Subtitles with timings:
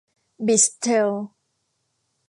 [0.45, 1.09] บลิส-เทล